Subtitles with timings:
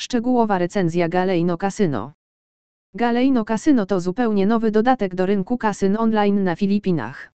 [0.00, 2.12] Szczegółowa recenzja Galeino Casino.
[2.94, 7.32] Galeino Casino to zupełnie nowy dodatek do rynku kasyn online na Filipinach.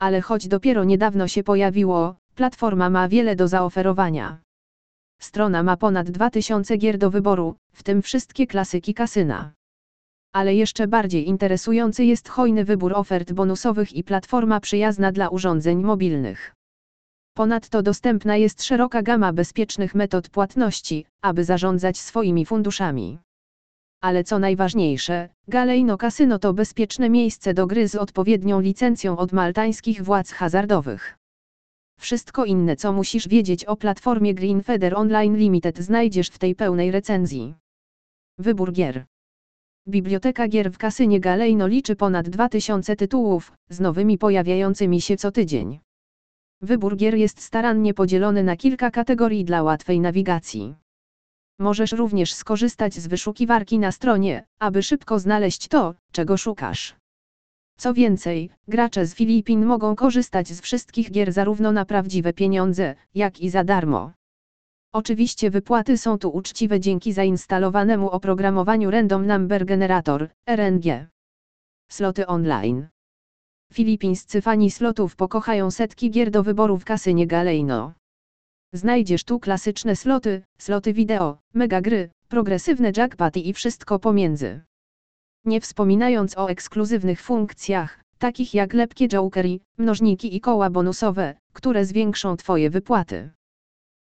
[0.00, 4.38] Ale choć dopiero niedawno się pojawiło, platforma ma wiele do zaoferowania.
[5.20, 9.52] Strona ma ponad 2000 gier do wyboru, w tym wszystkie klasyki kasyna.
[10.32, 16.55] Ale jeszcze bardziej interesujący jest hojny wybór ofert bonusowych i platforma przyjazna dla urządzeń mobilnych.
[17.36, 23.18] Ponadto dostępna jest szeroka gama bezpiecznych metod płatności, aby zarządzać swoimi funduszami.
[24.02, 30.02] Ale co najważniejsze, Galejno Casino to bezpieczne miejsce do gry z odpowiednią licencją od maltańskich
[30.02, 31.18] władz hazardowych.
[32.00, 36.90] Wszystko inne co musisz wiedzieć o platformie Green Feather Online Limited znajdziesz w tej pełnej
[36.90, 37.54] recenzji.
[38.38, 39.04] Wybór gier.
[39.88, 45.78] Biblioteka gier w kasynie Galejno liczy ponad 2000 tytułów, z nowymi pojawiającymi się co tydzień.
[46.66, 50.74] Wybór gier jest starannie podzielony na kilka kategorii dla łatwej nawigacji.
[51.58, 56.96] Możesz również skorzystać z wyszukiwarki na stronie, aby szybko znaleźć to, czego szukasz.
[57.78, 63.40] Co więcej, gracze z Filipin mogą korzystać z wszystkich gier zarówno na prawdziwe pieniądze, jak
[63.40, 64.12] i za darmo.
[64.92, 71.06] Oczywiście wypłaty są tu uczciwe dzięki zainstalowanemu oprogramowaniu Random Number Generator, RNG.
[71.90, 72.88] Sloty online.
[73.72, 77.92] Filipińscy fani slotów pokochają setki gier do wyboru w kasynie Galejno.
[78.72, 84.60] Znajdziesz tu klasyczne sloty, sloty wideo, mega gry, progresywne jackpoty i wszystko pomiędzy.
[85.44, 92.36] Nie wspominając o ekskluzywnych funkcjach, takich jak lepkie jokery, mnożniki i koła bonusowe, które zwiększą
[92.36, 93.30] Twoje wypłaty.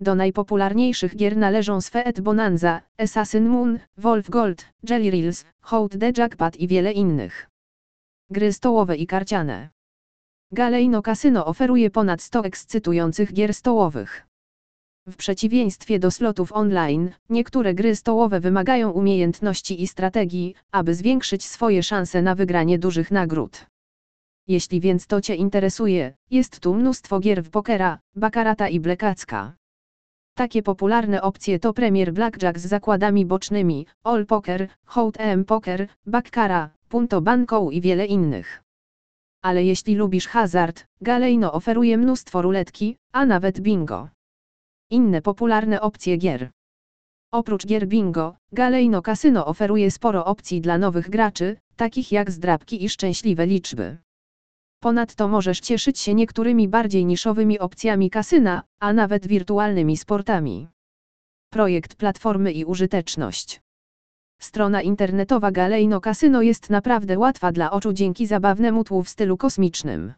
[0.00, 6.56] Do najpopularniejszych gier należą Sweet Bonanza, Assassin Moon, Wolf Gold, Jelly Reels, Hold the Jackpot
[6.56, 7.51] i wiele innych.
[8.32, 9.70] Gry stołowe i karciane.
[10.52, 14.26] Galejno Casino oferuje ponad 100 ekscytujących gier stołowych.
[15.08, 21.82] W przeciwieństwie do slotów online, niektóre gry stołowe wymagają umiejętności i strategii, aby zwiększyć swoje
[21.82, 23.66] szanse na wygranie dużych nagród.
[24.48, 29.54] Jeśli więc to Cię interesuje, jest tu mnóstwo gier w pokera, bakarata i blekacka.
[30.34, 37.20] Takie popularne opcje to Premier Blackjack z zakładami bocznymi, All Poker, Hold'em Poker, Baccara, Punto
[37.20, 38.62] Banco i wiele innych.
[39.42, 44.08] Ale jeśli lubisz hazard, Galejno oferuje mnóstwo ruletki, a nawet bingo.
[44.90, 46.50] Inne popularne opcje gier.
[47.32, 52.88] Oprócz gier bingo, Galejno Casino oferuje sporo opcji dla nowych graczy, takich jak zdrabki i
[52.88, 53.96] szczęśliwe liczby.
[54.82, 60.68] Ponadto możesz cieszyć się niektórymi bardziej niszowymi opcjami kasyna, a nawet wirtualnymi sportami.
[61.50, 63.60] Projekt platformy i użyteczność.
[64.40, 70.12] Strona internetowa Galejno Casino jest naprawdę łatwa dla oczu dzięki zabawnemu tłu w stylu kosmicznym.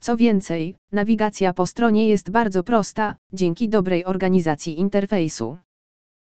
[0.00, 5.58] Co więcej, nawigacja po stronie jest bardzo prosta, dzięki dobrej organizacji interfejsu.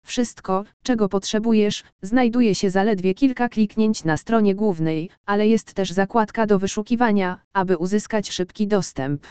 [0.05, 6.47] Wszystko, czego potrzebujesz, znajduje się zaledwie kilka kliknięć na stronie głównej, ale jest też zakładka
[6.47, 9.27] do wyszukiwania, aby uzyskać szybki dostęp.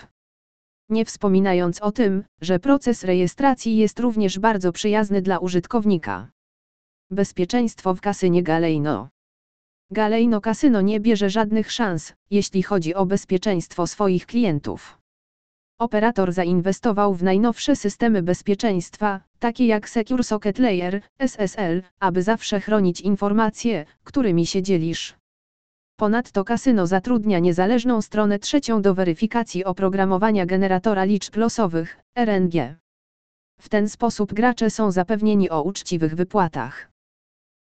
[0.90, 6.32] Nie wspominając o tym, że proces rejestracji jest również bardzo przyjazny dla użytkownika.
[7.12, 9.10] Bezpieczeństwo w kasynie Galejno.
[9.92, 14.98] Galejno Casino nie bierze żadnych szans, jeśli chodzi o bezpieczeństwo swoich klientów.
[15.80, 23.02] Operator zainwestował w najnowsze systemy bezpieczeństwa, takie jak Secure Socket Layer, SSL, aby zawsze chronić
[23.02, 25.16] informacje, którymi się dzielisz.
[26.00, 32.76] Ponadto kasyno zatrudnia niezależną stronę trzecią do weryfikacji oprogramowania generatora liczb losowych, RNG.
[33.60, 36.92] W ten sposób gracze są zapewnieni o uczciwych wypłatach.